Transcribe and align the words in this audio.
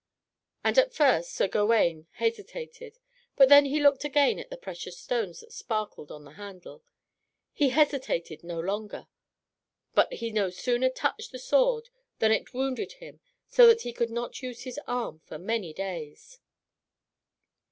And 0.63 0.79
at 0.79 0.95
first 0.95 1.31
Sir 1.31 1.47
Gawaine 1.47 2.07
hesitated. 2.13 2.97
But 3.35 3.51
when 3.51 3.65
he 3.65 3.79
looked 3.79 4.03
again 4.03 4.39
at 4.39 4.49
the 4.49 4.57
precious 4.57 4.97
stones 4.97 5.41
that 5.41 5.53
sparkled 5.53 6.11
on 6.11 6.23
the 6.23 6.31
handle, 6.41 6.81
he 7.53 7.69
hesitated 7.69 8.43
no 8.43 8.59
longer. 8.59 9.05
But 9.93 10.13
he 10.13 10.31
no 10.31 10.49
sooner 10.49 10.89
touched 10.89 11.31
the 11.31 11.37
sword 11.37 11.89
than 12.17 12.31
it 12.31 12.51
wounded 12.51 12.93
him, 12.93 13.19
so 13.47 13.67
that 13.67 13.81
he 13.83 13.93
could 13.93 14.09
not 14.09 14.41
use 14.41 14.63
his 14.63 14.79
arm 14.87 15.19
for 15.27 15.37
many 15.37 15.71
days. 15.71 16.39